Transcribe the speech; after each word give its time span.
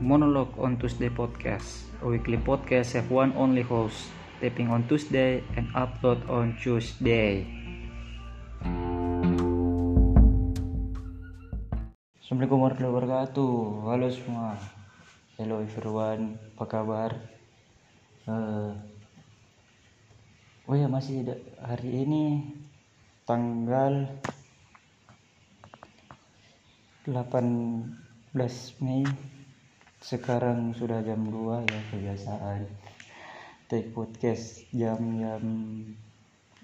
Monologue 0.00 0.56
on 0.56 0.80
Tuesday 0.80 1.12
podcast, 1.12 1.84
a 2.00 2.08
weekly 2.08 2.40
podcast 2.40 2.96
have 2.96 3.12
one 3.12 3.36
only 3.36 3.60
host, 3.60 4.08
taping 4.40 4.72
on 4.72 4.88
Tuesday 4.88 5.44
and 5.60 5.68
upload 5.76 6.24
on 6.24 6.56
Tuesday. 6.56 7.44
Assalamualaikum 12.16 12.64
warahmatullahi 12.64 12.96
wabarakatuh. 12.96 13.52
Halo 13.92 14.08
semua. 14.08 14.56
Hello 15.36 15.60
everyone. 15.60 16.40
Apa 16.56 16.64
kabar? 16.64 17.20
Eh, 18.24 18.72
oh 20.64 20.76
ya 20.80 20.88
masih 20.88 21.28
hari 21.60 22.08
ini 22.08 22.56
tanggal 23.28 24.08
18 27.04 28.80
Mei 28.80 29.04
sekarang 30.00 30.72
sudah 30.72 31.04
jam 31.04 31.20
2 31.28 31.60
ya 31.68 31.80
kebiasaan. 31.92 32.64
Take 33.68 33.92
podcast 33.92 34.64
jam-jam 34.72 35.44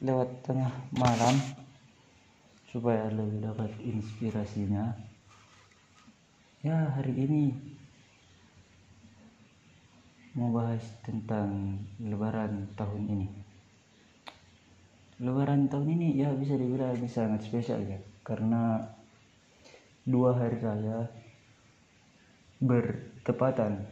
lewat 0.00 0.40
tengah 0.40 0.72
malam 0.96 1.36
supaya 2.72 3.12
lebih 3.12 3.44
dapat 3.44 3.76
inspirasinya. 3.84 4.96
Ya 6.64 6.88
hari 6.96 7.12
ini 7.12 7.52
mau 10.32 10.56
bahas 10.56 10.82
tentang 11.04 11.76
lebaran 12.00 12.72
tahun 12.72 13.04
ini. 13.04 13.28
Lebaran 15.20 15.68
tahun 15.68 15.92
ini 15.92 16.08
ya 16.24 16.32
bisa 16.32 16.56
dibilang 16.56 16.96
sangat 17.04 17.44
spesial 17.44 17.84
ya 17.84 18.00
karena 18.24 18.80
dua 20.08 20.40
hari 20.40 20.56
raya 20.56 21.04
bertepatan 23.26 23.82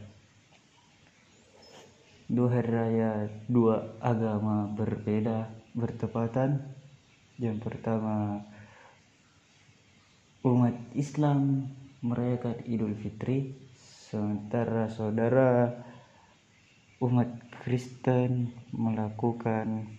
dua 2.30 2.54
hari 2.54 2.70
raya 2.70 3.27
dua 3.50 3.98
agama 3.98 4.70
berbeda 4.70 5.50
bertepatan. 5.74 6.62
Yang 7.42 7.66
pertama 7.66 8.46
umat 10.46 10.78
Islam 10.94 11.66
merayakan 11.98 12.62
Idul 12.62 12.94
Fitri. 12.94 13.58
Sementara 14.06 14.86
saudara 14.86 15.82
umat 17.02 17.34
Kristen 17.66 18.54
melakukan 18.70 19.91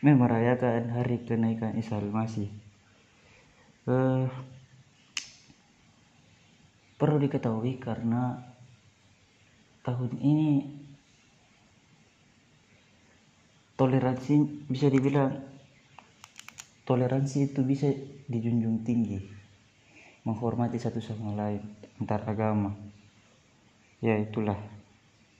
merayakan 0.00 0.96
hari 0.96 1.20
kenaikan 1.28 1.76
Isa 1.76 2.00
Al-Masih 2.00 2.48
uh, 3.84 4.32
perlu 6.96 7.20
diketahui 7.20 7.76
karena 7.76 8.40
tahun 9.84 10.12
ini 10.18 10.50
toleransi 13.76 14.66
bisa 14.72 14.88
dibilang 14.88 15.36
toleransi 16.88 17.52
itu 17.52 17.60
bisa 17.60 17.92
dijunjung 18.26 18.82
tinggi 18.82 19.20
menghormati 20.26 20.80
satu 20.80 20.98
sama 20.98 21.38
lain 21.38 21.62
antar 22.02 22.26
agama. 22.26 22.74
Ya 24.02 24.18
itulah. 24.18 24.58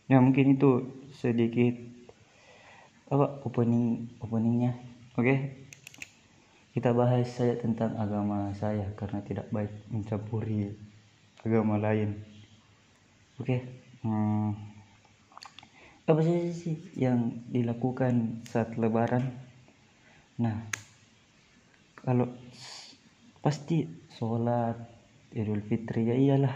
Ya 0.06 0.22
mungkin 0.22 0.54
itu 0.54 0.86
sedikit 1.10 1.74
apa 3.10 3.42
opening 3.42 4.06
openingnya. 4.22 4.78
Oke? 5.18 5.66
Kita 6.70 6.92
bahas 6.92 7.26
saja 7.32 7.56
tentang 7.58 7.98
agama 7.98 8.52
saya 8.54 8.86
karena 8.94 9.24
tidak 9.24 9.48
baik 9.50 9.72
mencampuri 9.90 10.70
agama 11.44 11.76
lain. 11.76 12.16
Oke 13.36 13.44
okay. 13.44 13.60
hmm, 14.00 14.56
apa 16.06 16.20
saja 16.22 16.54
sih 16.54 16.78
yang 16.94 17.44
dilakukan 17.50 18.46
saat 18.46 18.78
lebaran? 18.78 19.34
Nah 20.38 20.70
kalau 22.00 22.30
pasti 23.42 23.82
sholat 24.14 24.78
idul 25.34 25.60
fitri 25.66 26.06
ya 26.06 26.14
iyalah. 26.14 26.54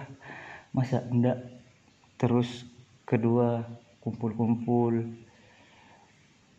Masa 0.70 1.02
enggak? 1.10 1.42
Terus 2.14 2.62
kedua 3.02 3.66
kumpul-kumpul. 4.00 5.18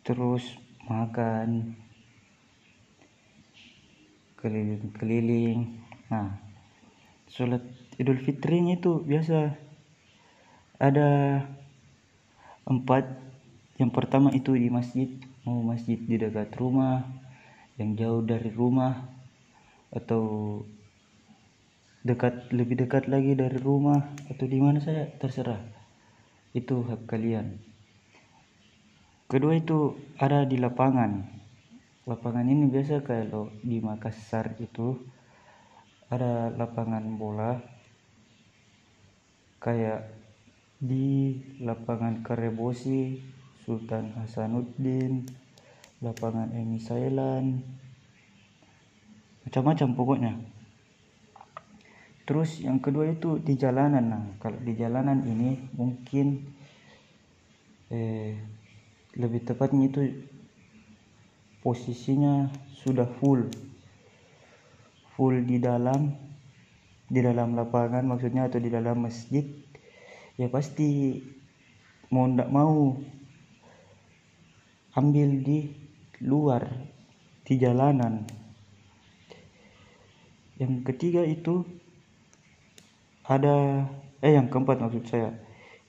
Terus 0.04 0.44
makan. 0.84 1.72
Keliling-keliling. 4.36 5.80
Nah 6.12 6.36
sholat 7.32 7.64
idul 8.00 8.20
fitrinya 8.20 8.76
itu 8.78 9.02
biasa. 9.02 9.52
Ada 10.80 11.42
empat. 12.68 13.04
Yang 13.80 13.90
pertama 13.92 14.30
itu 14.32 14.54
di 14.54 14.68
masjid. 14.70 15.08
Mau 15.42 15.58
masjid 15.66 15.98
di 15.98 16.16
dekat 16.20 16.54
rumah 16.54 17.02
yang 17.80 17.98
jauh 17.98 18.22
dari 18.22 18.52
rumah 18.54 19.10
atau 19.90 20.60
dekat 22.06 22.50
lebih 22.54 22.86
dekat 22.86 23.10
lagi 23.10 23.34
dari 23.34 23.58
rumah 23.58 24.14
atau 24.30 24.46
di 24.46 24.58
mana 24.62 24.78
saya 24.78 25.10
terserah. 25.18 25.58
Itu 26.54 26.86
hak 26.86 27.10
kalian. 27.10 27.58
Kedua 29.26 29.56
itu 29.56 29.96
ada 30.20 30.44
di 30.44 30.60
lapangan. 30.60 31.24
Lapangan 32.04 32.44
ini 32.44 32.68
biasa 32.68 33.00
kalau 33.00 33.48
di 33.64 33.80
Makassar 33.80 34.58
itu 34.60 34.98
ada 36.12 36.52
lapangan 36.52 37.00
bola 37.16 37.71
kayak 39.62 40.10
di 40.82 41.38
lapangan 41.62 42.26
Karebosi 42.26 43.22
Sultan 43.62 44.18
Hasanuddin 44.18 45.22
lapangan 46.02 46.50
Emi 46.50 46.82
Sailan 46.82 47.62
macam-macam 49.46 49.88
pokoknya. 49.94 50.32
Terus 52.26 52.58
yang 52.58 52.82
kedua 52.82 53.14
itu 53.14 53.38
di 53.38 53.54
jalanan. 53.54 54.04
Nah 54.10 54.24
kalau 54.42 54.58
di 54.58 54.74
jalanan 54.74 55.22
ini 55.22 55.70
mungkin 55.78 56.42
eh, 57.94 58.34
lebih 59.14 59.46
tepatnya 59.46 59.86
itu 59.86 60.00
posisinya 61.62 62.50
sudah 62.82 63.06
full. 63.22 63.46
Full 65.14 65.46
di 65.46 65.62
dalam 65.62 66.31
di 67.12 67.20
dalam 67.20 67.52
lapangan 67.52 68.08
maksudnya 68.08 68.48
atau 68.48 68.56
di 68.56 68.72
dalam 68.72 69.04
masjid 69.04 69.44
ya 70.40 70.48
pasti 70.48 71.20
mau 72.08 72.24
tidak 72.24 72.48
mau 72.48 72.96
ambil 74.96 75.28
di 75.44 75.72
luar 76.24 76.68
di 77.44 77.54
jalanan. 77.60 78.24
Yang 80.56 80.74
ketiga 80.88 81.24
itu 81.24 81.64
ada 83.28 83.88
eh 84.24 84.32
yang 84.32 84.48
keempat 84.48 84.80
maksud 84.80 85.04
saya. 85.08 85.36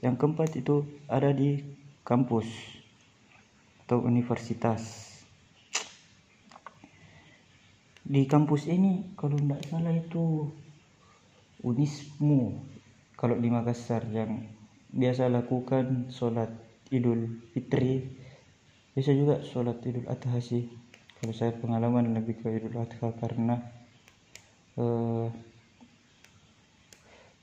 Yang 0.04 0.16
keempat 0.20 0.50
itu 0.60 0.84
ada 1.08 1.32
di 1.32 1.64
kampus 2.04 2.48
atau 3.88 4.04
universitas. 4.04 5.12
Di 8.04 8.28
kampus 8.28 8.68
ini 8.68 9.16
kalau 9.16 9.40
tidak 9.40 9.64
salah 9.72 9.96
itu 9.96 10.52
Unismu 11.64 12.60
kalau 13.16 13.40
di 13.40 13.48
Makassar 13.48 14.04
yang 14.12 14.44
biasa 14.92 15.32
lakukan 15.32 16.12
sholat 16.12 16.52
Idul 16.92 17.40
Fitri 17.56 18.04
bisa 18.94 19.16
juga 19.16 19.40
sholat 19.42 19.80
Idul 19.88 20.06
Adha 20.06 20.38
sih. 20.44 20.68
Kalau 21.18 21.32
saya 21.32 21.56
pengalaman 21.56 22.12
lebih 22.14 22.44
ke 22.44 22.52
Idul 22.52 22.78
Adha 22.78 23.16
karena 23.16 23.58
eh, 24.76 25.28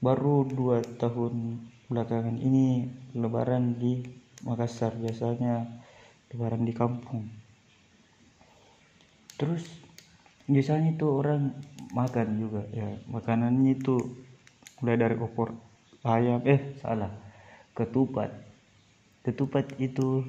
baru 0.05 0.45
dua 0.47 0.85
tahun 1.01 1.65
belakangan 1.89 2.37
ini 2.39 2.87
lebaran 3.17 3.81
di 3.81 4.05
Makassar 4.45 4.95
biasanya 5.01 5.65
lebaran 6.31 6.63
di 6.69 6.77
kampung. 6.77 7.27
Terus 9.41 9.65
biasanya 10.45 10.93
itu 10.93 11.09
orang 11.09 11.57
makan 11.91 12.27
juga 12.39 12.63
ya. 12.71 12.87
Makanannya 13.11 13.79
itu 13.79 13.99
mulai 14.81 14.97
dari 14.97 15.17
opor 15.19 15.55
ayam 16.07 16.41
eh 16.47 16.79
salah 16.81 17.11
ketupat. 17.77 18.31
Ketupat 19.21 19.77
itu 19.77 20.25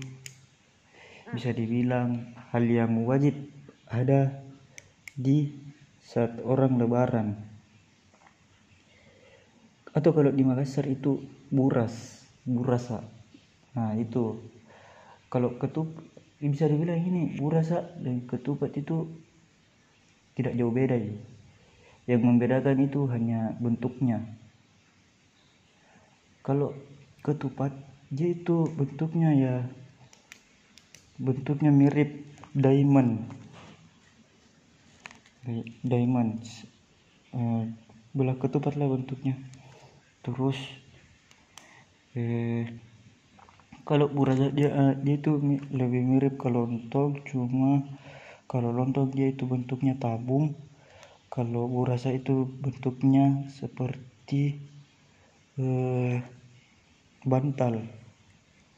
bisa 1.31 1.55
dibilang 1.55 2.35
hal 2.51 2.63
yang 2.67 3.07
wajib 3.07 3.33
ada 3.87 4.43
di 5.15 5.47
saat 6.03 6.43
orang 6.43 6.75
lebaran. 6.75 7.39
Atau 9.91 10.11
kalau 10.11 10.31
di 10.31 10.43
Makassar 10.43 10.87
itu 10.87 11.23
buras 11.51 12.23
burasa. 12.43 13.03
Nah 13.75 13.95
itu. 13.95 14.39
Kalau 15.31 15.55
ketup 15.55 15.87
bisa 16.43 16.67
dibilang 16.67 16.99
ini 16.99 17.39
burasa 17.39 17.95
dan 18.03 18.27
ketupat 18.27 18.75
itu 18.75 19.07
tidak 20.35 20.59
jauh 20.59 20.73
beda 20.73 20.99
ya. 20.99 21.15
Yang 22.11 22.21
membedakan 22.27 22.77
itu 22.83 23.07
hanya 23.07 23.55
bentuknya. 23.63 24.19
kalau 26.41 26.73
ketupat 27.21 27.69
dia 28.09 28.33
itu 28.33 28.65
bentuknya 28.73 29.29
ya 29.31 29.55
bentuknya 31.21 31.69
mirip 31.69 32.09
diamond. 32.51 33.29
Diamond 35.85 36.41
eh, 37.31 37.63
belah 38.11 38.35
ketupat 38.41 38.73
lah 38.75 38.89
bentuknya. 38.89 39.37
Terus 40.25 40.57
eh 42.17 42.67
kalau 43.85 44.11
burasa 44.11 44.51
dia 44.51 44.69
eh, 44.73 44.93
dia 44.99 45.15
itu 45.21 45.37
lebih 45.71 46.01
mirip 46.03 46.33
ke 46.41 46.49
lontong 46.49 47.21
cuma 47.23 47.85
kalau 48.49 48.73
lontong 48.73 49.13
dia 49.13 49.31
itu 49.31 49.47
bentuknya 49.47 49.95
tabung 49.95 50.51
kalau 51.31 51.63
burasa 51.71 52.11
itu 52.11 52.43
bentuknya 52.59 53.47
seperti 53.47 54.59
eh, 55.55 56.19
bantal. 57.23 57.79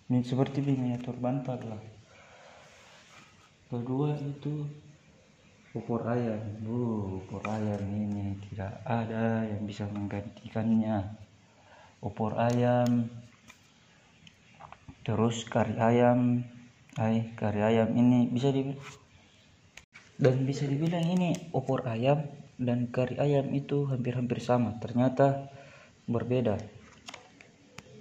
Ini 0.05 0.21
seperti 0.21 0.61
miniatur 0.61 1.17
bantal 1.17 1.57
lah. 1.65 1.81
Kedua 3.73 4.13
itu 4.21 4.69
opor 5.73 6.05
ayam 6.05 6.61
uh, 6.69 7.17
opor 7.17 7.41
ayam 7.50 7.81
ini 7.89 8.38
tidak 8.45 8.85
ada 8.85 9.49
yang 9.49 9.65
bisa 9.65 9.89
menggantikannya. 9.89 11.09
Opor 12.06 12.38
ayam 12.38 13.09
terus 15.01 15.41
kari 15.49 15.73
ayam. 15.81 16.45
Ay 16.94 17.33
kari 17.33 17.65
ayam 17.65 17.89
ini 17.97 18.29
bisa 18.29 18.53
dibilang 18.53 18.77
dan 20.21 20.45
bisa 20.45 20.69
dibilang 20.69 21.01
ini 21.09 21.33
opor 21.57 21.81
ayam 21.89 22.21
dan 22.63 22.88
kari 22.89 23.19
ayam 23.19 23.51
itu 23.51 23.86
hampir-hampir 23.88 24.39
sama. 24.39 24.80
Ternyata 24.80 25.51
berbeda. 26.07 26.60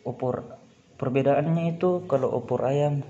Opor 0.03 0.59
perbedaannya 0.99 1.79
itu 1.79 2.07
kalau 2.11 2.31
opor 2.35 2.67
ayam 2.67 3.03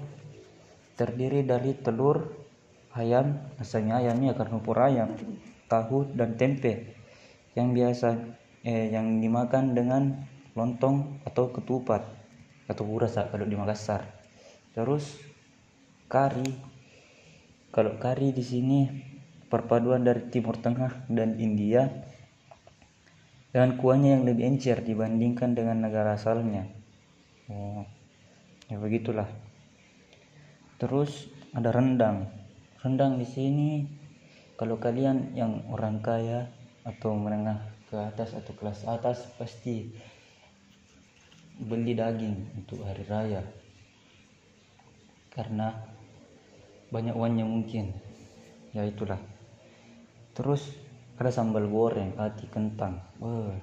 terdiri 0.96 1.44
dari 1.44 1.72
telur 1.76 2.28
ayam 2.92 3.40
asalnya 3.56 4.00
ayamnya 4.04 4.36
karena 4.36 4.60
opor 4.60 4.78
ayam 4.80 5.16
tahu 5.68 6.12
dan 6.12 6.36
tempe. 6.40 6.96
Yang 7.52 7.68
biasa 7.76 8.08
eh, 8.64 8.92
yang 8.92 9.20
dimakan 9.20 9.76
dengan 9.76 10.02
lontong 10.56 11.24
atau 11.24 11.52
ketupat 11.52 12.04
atau 12.68 12.84
burasa 12.84 13.28
kalau 13.28 13.44
di 13.44 13.56
Makassar. 13.56 14.04
Terus 14.72 15.20
kari. 16.08 16.72
Kalau 17.72 17.96
kari 17.96 18.36
di 18.36 18.44
sini 18.44 19.11
perpaduan 19.52 20.00
dari 20.00 20.32
Timur 20.32 20.56
Tengah 20.56 21.12
dan 21.12 21.36
India 21.36 21.92
dengan 23.52 23.76
kuahnya 23.76 24.16
yang 24.16 24.24
lebih 24.24 24.48
encer 24.48 24.80
dibandingkan 24.80 25.52
dengan 25.52 25.84
negara 25.84 26.16
asalnya. 26.16 26.64
Oh 27.52 27.84
ya 28.72 28.80
begitulah. 28.80 29.28
Terus 30.80 31.28
ada 31.52 31.68
rendang. 31.68 32.32
Rendang 32.80 33.20
di 33.20 33.28
sini 33.28 33.84
kalau 34.56 34.80
kalian 34.80 35.36
yang 35.36 35.68
orang 35.68 36.00
kaya 36.00 36.48
atau 36.88 37.12
menengah 37.12 37.60
ke 37.92 38.00
atas 38.00 38.32
atau 38.32 38.56
kelas 38.56 38.88
atas 38.88 39.28
pasti 39.36 39.92
beli 41.60 41.92
daging 41.92 42.64
untuk 42.64 42.80
hari 42.88 43.04
raya. 43.04 43.44
Karena 45.28 45.76
banyak 46.88 47.12
uangnya 47.12 47.44
mungkin. 47.44 47.92
Ya 48.72 48.88
itulah 48.88 49.20
terus 50.32 50.72
ada 51.20 51.30
sambal 51.30 51.68
goreng 51.70 52.18
hati 52.18 52.50
kentang. 52.50 52.98
Wah, 53.22 53.54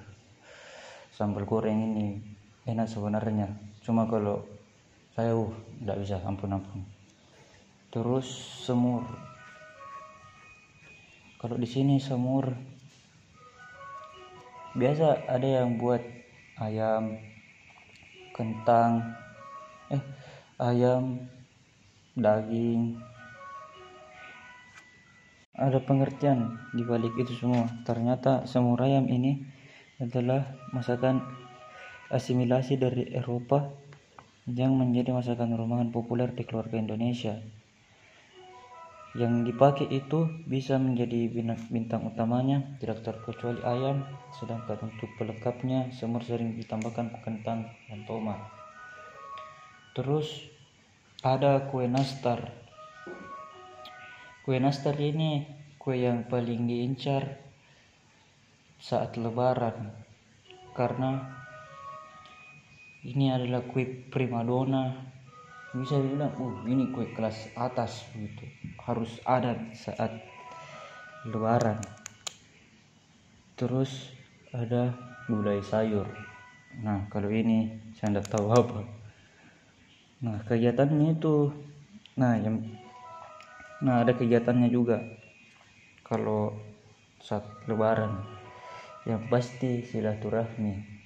sambal 1.12 1.44
goreng 1.44 1.76
ini 1.76 2.18
enak 2.64 2.88
sebenarnya. 2.88 3.52
Cuma 3.84 4.08
kalau 4.08 4.46
saya 5.12 5.36
uh 5.36 5.52
tidak 5.80 5.96
bisa 6.00 6.16
ampun 6.24 6.54
ampun 6.56 6.80
terus 7.90 8.26
semur. 8.62 9.02
Kalau 11.42 11.58
di 11.58 11.66
sini 11.66 11.98
semur. 11.98 12.54
Biasa 14.70 15.26
ada 15.26 15.48
yang 15.60 15.82
buat 15.82 15.98
ayam 16.62 17.18
kentang 18.30 19.02
eh 19.90 19.98
ayam 20.62 21.26
daging 22.14 22.94
ada 25.60 25.76
pengertian 25.84 26.56
di 26.72 26.80
balik 26.82 27.12
itu 27.20 27.36
semua. 27.36 27.68
Ternyata 27.84 28.48
semur 28.48 28.80
ayam 28.80 29.04
ini 29.12 29.44
adalah 30.00 30.56
masakan 30.72 31.20
asimilasi 32.08 32.80
dari 32.80 33.12
Eropa 33.12 33.68
yang 34.48 34.74
menjadi 34.74 35.12
masakan 35.12 35.54
rumahan 35.54 35.92
populer 35.92 36.32
di 36.32 36.48
keluarga 36.48 36.80
Indonesia. 36.80 37.36
Yang 39.12 39.52
dipakai 39.52 39.90
itu 39.90 40.30
bisa 40.46 40.78
menjadi 40.78 41.28
bintang 41.68 42.06
utamanya 42.08 42.78
tidak 42.78 43.02
terkecuali 43.02 43.58
ayam 43.66 44.06
sedangkan 44.38 44.86
untuk 44.86 45.10
pelengkapnya 45.18 45.90
semur 45.92 46.22
sering 46.22 46.56
ditambahkan 46.56 47.20
kentang 47.20 47.68
dan 47.90 48.00
tomat. 48.06 48.38
Terus 49.98 50.46
ada 51.26 51.68
kue 51.68 51.90
nastar 51.90 52.59
kue 54.50 54.58
nastar 54.58 54.98
ini 54.98 55.46
kue 55.78 56.02
yang 56.02 56.26
paling 56.26 56.66
diincar 56.66 57.38
saat 58.82 59.14
lebaran. 59.14 59.94
Karena 60.74 61.22
ini 63.06 63.30
adalah 63.30 63.62
kue 63.62 64.10
primadona. 64.10 65.06
Bisa 65.70 66.02
dibilang 66.02 66.34
oh 66.42 66.66
ini 66.66 66.90
kue 66.90 67.14
kelas 67.14 67.54
atas 67.54 68.02
gitu. 68.10 68.42
Harus 68.82 69.22
ada 69.22 69.54
saat 69.70 70.18
lebaran. 71.30 71.78
Terus 73.54 74.10
ada 74.50 74.98
gulai 75.30 75.62
sayur. 75.62 76.10
Nah 76.82 77.06
kalau 77.06 77.30
ini 77.30 77.70
saya 77.94 78.18
tidak 78.18 78.34
tahu 78.34 78.50
apa. 78.50 78.82
Nah 80.26 80.42
kegiatannya 80.42 81.22
itu 81.22 81.54
nah 82.18 82.34
yang 82.34 82.79
nah 83.80 84.04
ada 84.04 84.12
kegiatannya 84.16 84.68
juga. 84.68 85.00
Kalau 86.04 86.56
saat 87.20 87.44
lebaran 87.68 88.24
yang 89.08 89.28
pasti 89.32 89.84
silaturahmi. 89.84 91.00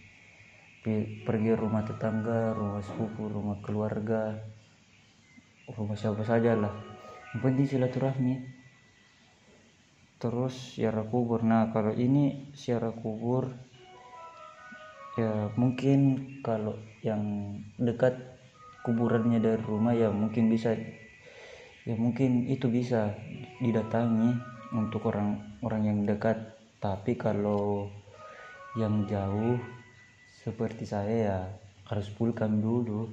Pergi 1.24 1.52
rumah 1.56 1.80
tetangga 1.80 2.52
rumah 2.52 2.84
sepupu 2.84 3.24
rumah 3.24 3.56
keluarga 3.64 4.36
rumah 5.64 5.96
siapa 5.96 6.20
saja 6.28 6.52
lah 6.52 6.74
yang 7.32 7.40
penting 7.40 7.66
silaturahmi. 7.66 8.34
Terus 10.20 10.76
siara 10.76 11.02
kubur. 11.02 11.40
Nah 11.40 11.72
kalau 11.72 11.92
ini 11.96 12.52
siara 12.52 12.92
kubur 12.92 13.48
ya 15.14 15.50
mungkin 15.54 16.26
kalau 16.42 16.74
yang 17.06 17.22
dekat 17.78 18.18
kuburannya 18.82 19.38
dari 19.38 19.62
rumah 19.62 19.94
ya 19.94 20.10
mungkin 20.10 20.50
bisa 20.50 20.74
ya 21.84 21.94
mungkin 22.00 22.48
itu 22.48 22.68
bisa 22.72 23.12
didatangi 23.60 24.36
untuk 24.74 25.08
orang-orang 25.08 25.82
yang 25.84 25.98
dekat. 26.04 26.36
Tapi 26.80 27.16
kalau 27.16 27.88
yang 28.76 29.08
jauh 29.08 29.56
seperti 30.44 30.84
saya 30.84 31.14
ya 31.14 31.40
harus 31.88 32.08
pulkan 32.12 32.60
dulu. 32.60 33.08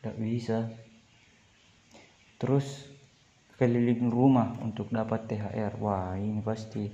Tidak 0.00 0.16
bisa. 0.18 0.66
Terus 2.38 2.86
keliling 3.56 4.12
rumah 4.12 4.54
untuk 4.60 4.92
dapat 4.92 5.26
THR 5.26 5.74
wah 5.80 6.14
ini 6.14 6.44
pasti 6.44 6.92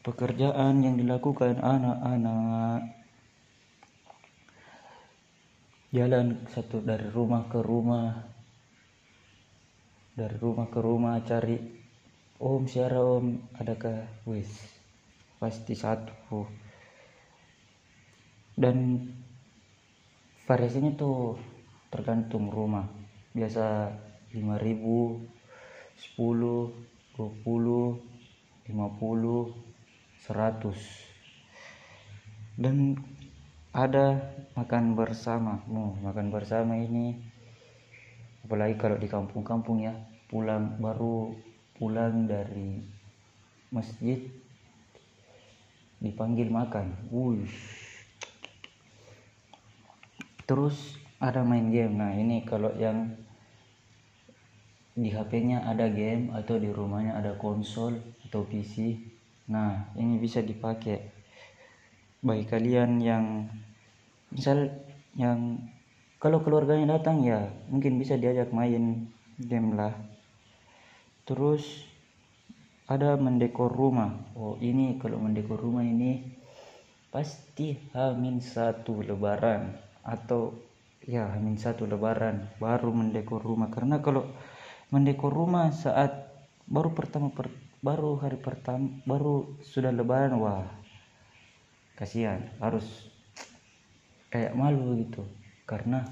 pekerjaan 0.00 0.80
yang 0.80 0.96
dilakukan 0.96 1.60
anak-anak. 1.60 2.96
Jalan 5.90 6.46
satu 6.46 6.78
dari 6.86 7.10
rumah 7.10 7.50
ke 7.50 7.58
rumah 7.58 8.39
dari 10.20 10.36
rumah 10.36 10.68
ke 10.68 10.84
rumah 10.84 11.16
cari 11.24 11.56
om 12.44 12.68
siara 12.68 13.00
om. 13.00 13.40
Adakah? 13.56 14.28
Wis 14.28 14.52
pasti 15.40 15.72
satu. 15.72 16.44
Dan 18.52 19.08
variasinya 20.44 20.92
tuh 20.92 21.40
tergantung 21.88 22.52
rumah. 22.52 22.84
Biasa 23.32 23.96
5000 24.36 25.40
10 26.00 26.72
20 27.16 27.20
50 27.20 28.00
100 30.20 32.60
dan 32.60 32.92
ada 33.72 34.20
makan 34.56 34.96
bersama 34.96 35.60
oh, 35.68 35.92
makan 36.00 36.32
bersama 36.32 36.80
ini 36.80 37.20
apalagi 38.44 38.74
kalau 38.80 38.96
di 38.96 39.08
kampung-kampung 39.10 39.84
ya 39.84 39.94
pulang 40.30 40.78
baru 40.78 41.34
pulang 41.76 42.28
dari 42.28 42.82
masjid 43.72 44.20
dipanggil 46.00 46.48
makan. 46.48 46.96
Wush 47.12 47.80
terus 50.50 50.98
ada 51.22 51.46
main 51.46 51.70
game. 51.70 51.94
Nah 51.94 52.10
ini 52.10 52.42
kalau 52.42 52.74
yang 52.74 53.14
di 54.98 55.14
HP-nya 55.14 55.62
ada 55.62 55.86
game 55.86 56.34
atau 56.34 56.58
di 56.58 56.66
rumahnya 56.66 57.14
ada 57.14 57.38
konsol 57.38 58.02
atau 58.26 58.42
PC 58.42 58.98
nah 59.46 59.94
ini 59.94 60.18
bisa 60.18 60.42
dipakai. 60.42 61.22
Bagi 62.20 62.44
kalian 62.44 63.00
yang 63.00 63.48
misal 64.28 64.68
yang 65.16 65.56
kalau 66.20 66.44
keluarganya 66.44 67.00
datang 67.00 67.24
ya 67.24 67.48
mungkin 67.72 67.96
bisa 67.96 68.20
diajak 68.20 68.52
main 68.52 69.08
game 69.40 69.72
lah. 69.72 69.96
Terus 71.24 71.88
ada 72.84 73.16
mendekor 73.16 73.72
rumah. 73.72 74.12
Oh 74.36 74.60
ini 74.60 75.00
kalau 75.00 75.16
mendekor 75.16 75.56
rumah 75.56 75.80
ini 75.80 76.20
pasti 77.08 77.80
hamin 77.96 78.44
satu 78.44 79.00
lebaran 79.00 79.72
atau 80.04 80.52
ya 81.08 81.24
hamin 81.32 81.56
satu 81.56 81.88
lebaran 81.88 82.52
baru 82.60 82.92
mendekor 82.92 83.40
rumah. 83.40 83.72
Karena 83.72 84.04
kalau 84.04 84.28
mendekor 84.92 85.32
rumah 85.32 85.72
saat 85.72 86.28
baru 86.68 86.92
pertama 86.92 87.32
per, 87.32 87.48
baru 87.80 88.20
hari 88.20 88.36
pertama 88.36 88.92
baru 89.08 89.56
sudah 89.64 89.88
lebaran 89.88 90.36
wah 90.36 90.68
kasihan. 91.96 92.44
Harus 92.60 93.08
kayak 94.28 94.52
malu 94.52 95.00
gitu 95.00 95.39
karena 95.70 96.02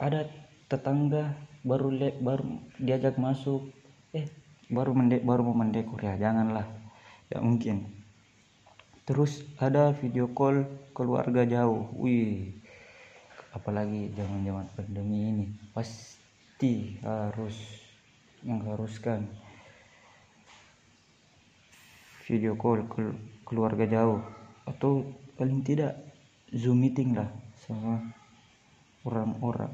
ada 0.00 0.24
tetangga 0.72 1.36
baru 1.60 1.92
le, 1.92 2.16
baru 2.16 2.56
diajak 2.80 3.20
masuk. 3.20 3.68
Eh 4.16 4.24
baru 4.72 4.96
mendek 4.96 5.20
baru 5.28 5.44
mau 5.44 5.60
mendekor 5.60 6.00
ya 6.00 6.16
janganlah. 6.16 6.64
Ya 7.28 7.44
mungkin. 7.44 7.84
Terus 9.04 9.44
ada 9.60 9.92
video 9.92 10.32
call 10.32 10.64
keluarga 10.96 11.44
jauh. 11.44 11.92
Wih 12.00 12.56
apalagi 13.52 14.08
zaman 14.16 14.40
zaman 14.40 14.66
pandemi 14.72 15.18
ini. 15.28 15.46
Pasti 15.76 16.96
harus 17.04 17.60
mengharuskan 18.40 19.28
video 22.24 22.56
call 22.56 22.88
ke 22.88 23.12
keluarga 23.44 23.84
jauh. 23.84 24.24
Atau 24.64 25.12
paling 25.36 25.60
tidak 25.60 25.92
zoom 26.48 26.80
meeting 26.80 27.12
lah 27.12 27.28
sama 27.64 28.12
orang-orang 29.08 29.72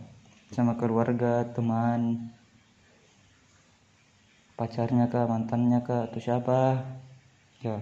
sama 0.50 0.74
keluarga 0.74 1.46
teman 1.54 2.30
pacarnya 4.58 5.08
kah 5.08 5.24
mantannya 5.24 5.80
kah 5.80 6.04
atau 6.10 6.20
siapa. 6.20 6.84
Ya. 7.64 7.80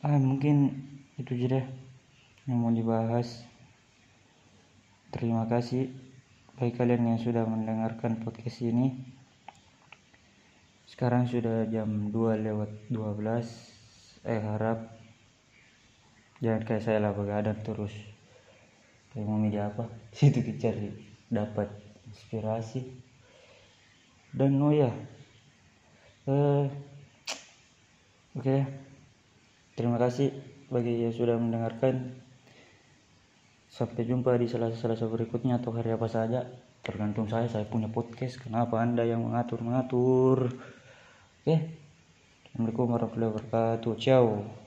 Ah 0.00 0.16
mungkin 0.16 0.72
itu 1.20 1.36
aja 1.36 1.60
deh 1.60 1.66
yang 2.46 2.58
mau 2.62 2.72
dibahas. 2.72 3.44
Terima 5.12 5.44
kasih 5.50 5.92
bagi 6.56 6.72
kalian 6.72 7.12
yang 7.12 7.20
sudah 7.20 7.44
mendengarkan 7.44 8.24
podcast 8.24 8.64
ini. 8.64 8.94
Sekarang 10.88 11.28
sudah 11.28 11.68
jam 11.68 12.08
2 12.08 12.46
lewat 12.46 12.70
12 12.88 14.22
eh 14.22 14.38
harap 14.38 14.86
jangan 16.38 16.62
kayak 16.62 16.84
saya 16.86 16.98
lah 17.02 17.12
begadang 17.12 17.58
terus 17.66 18.11
mau 19.20 19.36
media 19.36 19.68
apa? 19.68 19.88
Situ 20.16 20.40
cari 20.56 20.88
dapat 21.28 21.68
inspirasi. 22.08 22.80
Dan 24.32 24.56
oh 24.64 24.72
ya 24.72 24.88
uh, 26.28 26.64
oke. 28.32 28.40
Okay. 28.40 28.64
terima 29.76 30.00
kasih 30.00 30.32
bagi 30.72 31.04
yang 31.04 31.12
sudah 31.12 31.36
mendengarkan. 31.36 32.16
Sampai 33.72 34.04
jumpa 34.04 34.36
di 34.36 34.52
selasa-selasa 34.52 35.08
berikutnya 35.08 35.56
atau 35.56 35.72
hari 35.72 35.96
apa 35.96 36.04
saja. 36.08 36.44
Tergantung 36.84 37.28
saya 37.28 37.48
saya 37.48 37.64
punya 37.64 37.88
podcast. 37.88 38.40
Kenapa 38.40 38.80
anda 38.80 39.04
yang 39.04 39.24
mengatur 39.24 39.60
mengatur 39.64 40.48
oke. 40.48 41.44
Okay. 41.44 41.80
Assalamualaikum 42.52 42.92
warahmatullahi 42.92 43.32
wabarakatuh. 43.32 43.92
Ciao 43.96 44.61